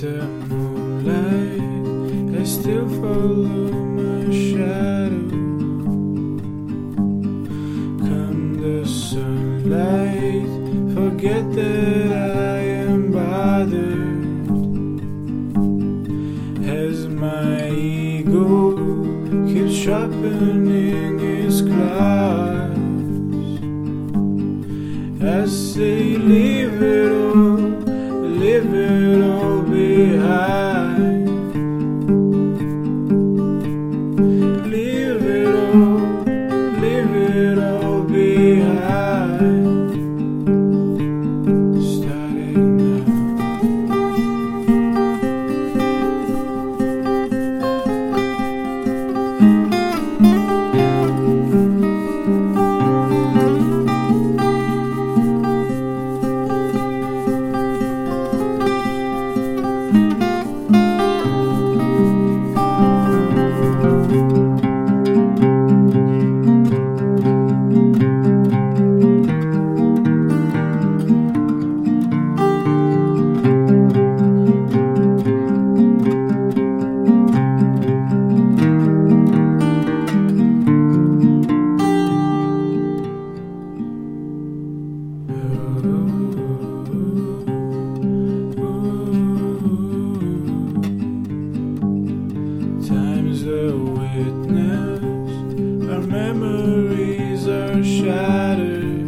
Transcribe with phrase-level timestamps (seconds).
[0.00, 1.60] the moonlight,
[2.40, 5.26] I still follow my shadow.
[8.06, 10.50] Come the sunlight,
[10.94, 14.24] forget that I am bothered.
[16.64, 18.76] As my ego
[19.48, 22.78] keeps sharpening its claws,
[25.20, 27.47] I say, leave it all,
[95.90, 99.06] our memories are shattered.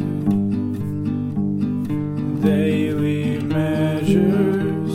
[2.42, 4.92] Daily measures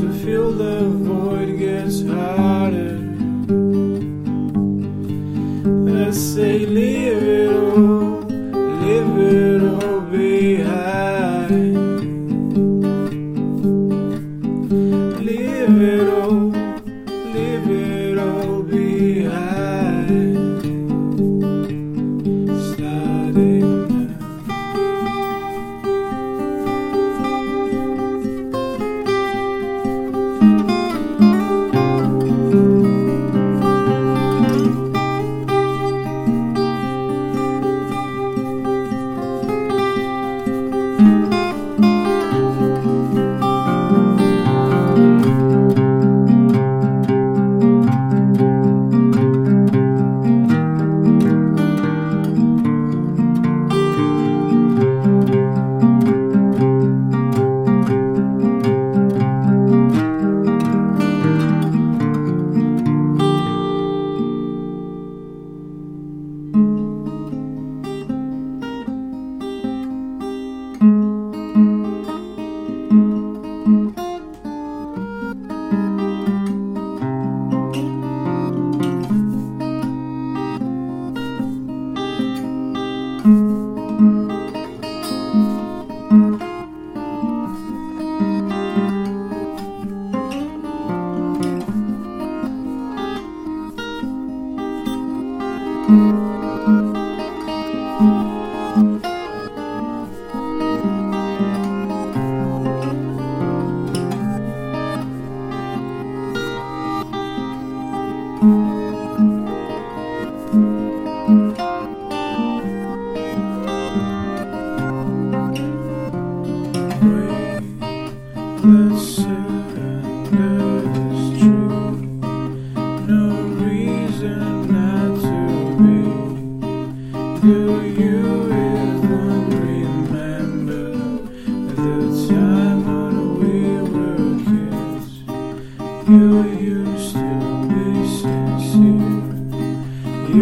[0.00, 2.94] to fill the void gets harder.
[6.16, 11.76] Say, leave it all, leave it all behind.
[15.26, 15.95] Leave it
[108.46, 108.75] Let's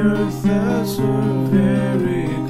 [0.00, 1.02] earth as a
[1.50, 2.43] very.